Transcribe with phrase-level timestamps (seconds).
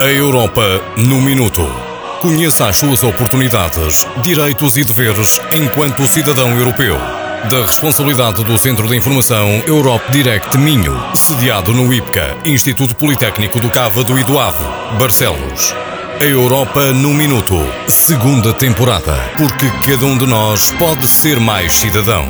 [0.00, 0.62] A Europa
[0.96, 1.68] no Minuto.
[2.20, 6.96] Conheça as suas oportunidades, direitos e deveres enquanto cidadão europeu.
[7.50, 13.66] Da responsabilidade do Centro de Informação Europe Direct Minho, sediado no IPCA, Instituto Politécnico do
[13.66, 14.64] e do Ave,
[15.00, 15.74] Barcelos.
[16.20, 17.56] A Europa no Minuto,
[17.88, 19.16] segunda temporada.
[19.36, 22.24] Porque cada um de nós pode ser mais cidadão.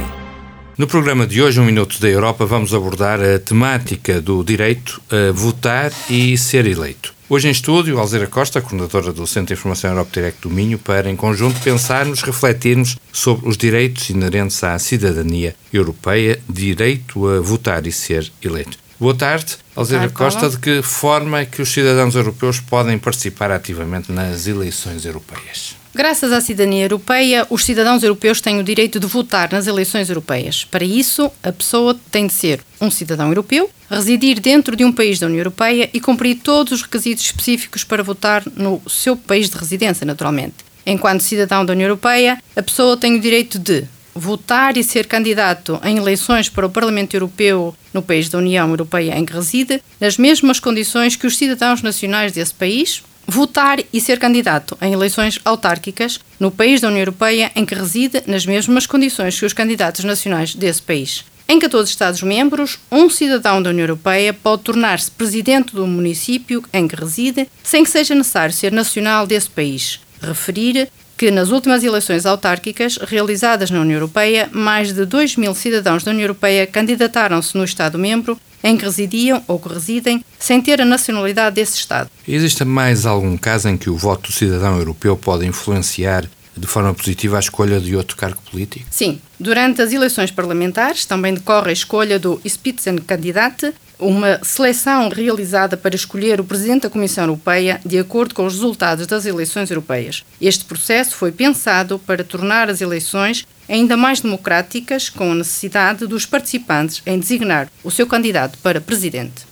[0.79, 5.33] No programa de hoje, Um Minuto da Europa, vamos abordar a temática do direito a
[5.33, 7.18] votar e ser eleito.
[7.31, 11.11] Hoje em estúdio, Alzira Costa, coordenadora do Centro de Informação Europa Direct do Minho, para,
[11.11, 17.93] em conjunto, pensarmos, refletirmos sobre os direitos inerentes à cidadania europeia, direito a votar e
[17.93, 18.79] ser eleito.
[18.99, 20.49] Boa tarde, Alzira Costa.
[20.49, 25.77] De que forma é que os cidadãos europeus podem participar ativamente nas eleições europeias?
[25.99, 30.65] Graças à cidadania europeia, os cidadãos europeus têm o direito de votar nas eleições europeias.
[30.65, 35.19] Para isso, a pessoa tem de ser um cidadão europeu, residir dentro de um país
[35.19, 39.59] da União Europeia e cumprir todos os requisitos específicos para votar no seu país de
[39.59, 40.55] residência, naturalmente.
[40.87, 45.81] Enquanto cidadão da União Europeia, a pessoa tem o direito de votar e ser candidato
[45.83, 50.17] em eleições para o Parlamento Europeu no país da União Europeia em que reside, nas
[50.17, 56.19] mesmas condições que os cidadãos nacionais desse país, votar e ser candidato em eleições autárquicas
[56.41, 60.55] no país da União Europeia em que reside, nas mesmas condições que os candidatos nacionais
[60.55, 61.25] desse país.
[61.47, 66.97] Em 14 Estados-membros, um cidadão da União Europeia pode tornar-se presidente do município em que
[66.97, 70.01] reside, sem que seja necessário ser nacional desse país.
[70.21, 76.05] Referir que nas últimas eleições autárquicas realizadas na União Europeia, mais de 2 mil cidadãos
[76.05, 80.85] da União Europeia candidataram-se no Estado-membro em que residiam ou que residem sem ter a
[80.85, 82.11] nacionalidade desse Estado.
[82.27, 86.29] Existe mais algum caso em que o voto do cidadão europeu pode influenciar
[86.59, 88.87] de forma positiva a escolha de outro cargo político?
[88.91, 89.21] Sim.
[89.39, 96.41] Durante as eleições parlamentares também decorre a escolha do Spitzenkandidat, uma seleção realizada para escolher
[96.41, 100.25] o Presidente da Comissão Europeia de acordo com os resultados das eleições europeias.
[100.41, 106.25] Este processo foi pensado para tornar as eleições ainda mais democráticas, com a necessidade dos
[106.25, 109.47] participantes em designar o seu candidato para Presidente.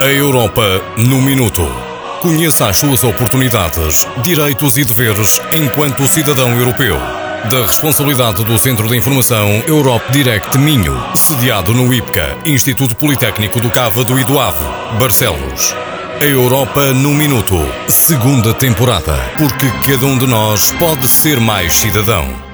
[0.00, 0.62] A Europa
[0.98, 1.62] no Minuto.
[2.20, 6.96] Conheça as suas oportunidades, direitos e deveres enquanto cidadão europeu.
[7.50, 13.70] Da responsabilidade do Centro de Informação Europe Direct Minho, sediado no IPCA, Instituto Politécnico do
[13.70, 14.64] Cávado e do Ave,
[14.98, 15.74] Barcelos.
[16.20, 17.56] A Europa no Minuto,
[17.88, 19.14] segunda temporada.
[19.36, 22.51] Porque cada um de nós pode ser mais cidadão.